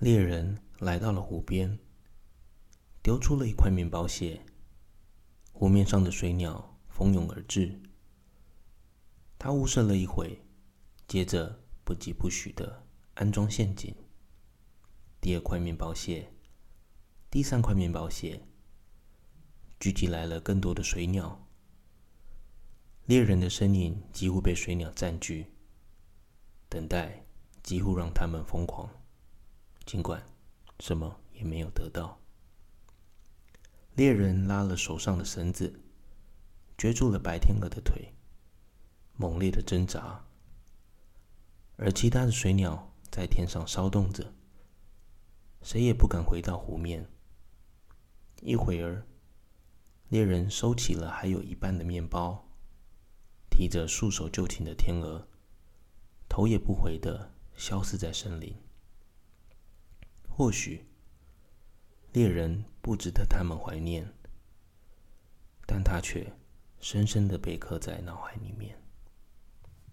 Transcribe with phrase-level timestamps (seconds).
[0.00, 1.76] 猎人来到了湖边，
[3.02, 4.40] 丢出了一块面包屑，
[5.52, 7.80] 湖面上的水鸟蜂拥而至。
[9.40, 10.40] 他物色了一会，
[11.08, 12.84] 接着不疾不徐地
[13.14, 13.92] 安装陷阱。
[15.20, 16.32] 第二块面包屑，
[17.28, 18.40] 第三块面包屑，
[19.80, 21.44] 聚集来了更多的水鸟。
[23.06, 25.46] 猎人的身影几乎被水鸟占据，
[26.68, 27.26] 等待
[27.64, 28.88] 几乎让他们疯狂，
[29.88, 30.22] 尽管
[30.80, 32.20] 什么也没有得到。
[33.94, 35.80] 猎人拉了手上的绳子，
[36.76, 38.12] 攫住了白天鹅的腿，
[39.16, 40.26] 猛烈的挣扎，
[41.78, 44.34] 而其他的水鸟在天上骚动着，
[45.62, 47.08] 谁也不敢回到湖面。
[48.42, 49.06] 一会儿，
[50.10, 52.46] 猎人收起了还有一半的面包。
[53.48, 55.26] 提着束手就擒的天鹅，
[56.28, 58.54] 头也不回的消失在森林。
[60.38, 60.86] 或许
[62.12, 64.08] 猎人不值得他们怀念，
[65.66, 66.32] 但他却
[66.78, 68.80] 深深的被刻在脑海里面。